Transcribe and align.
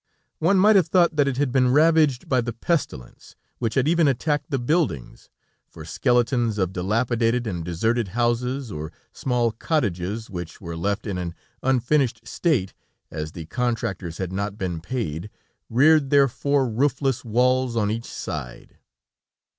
One 0.39 0.57
might 0.57 0.75
have 0.77 0.87
thought 0.87 1.15
that 1.15 1.27
it 1.27 1.37
had 1.37 1.51
been 1.51 1.71
ravaged 1.71 2.27
by 2.27 2.41
the 2.41 2.53
pestilence, 2.53 3.35
which 3.59 3.75
had 3.75 3.87
even 3.87 4.07
attacked 4.07 4.49
the 4.49 4.57
buildings, 4.57 5.29
for 5.67 5.85
skeletons 5.85 6.57
of 6.57 6.73
dilapidated 6.73 7.45
and 7.45 7.63
deserted 7.63 8.07
houses, 8.07 8.71
or 8.71 8.91
small 9.13 9.51
cottages, 9.51 10.27
which 10.27 10.59
were 10.59 10.75
left 10.75 11.05
in 11.05 11.19
an 11.19 11.35
unfinished 11.61 12.25
state, 12.27 12.73
as 13.11 13.33
the 13.33 13.45
contractors 13.45 14.17
had 14.17 14.33
not 14.33 14.57
been 14.57 14.81
paid, 14.81 15.29
reared 15.69 16.09
their 16.09 16.27
four 16.27 16.67
roofless 16.67 17.23
walls 17.23 17.75
on 17.77 17.91
each 17.91 18.07
side. 18.11 18.77